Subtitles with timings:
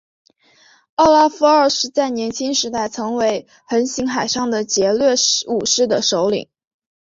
[0.95, 5.13] 奥拉夫二世在年轻时代曾为横行海上的劫掠
[5.47, 6.49] 武士的首领。